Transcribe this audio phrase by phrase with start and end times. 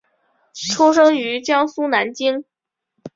[0.55, 2.43] 出生于江苏南京。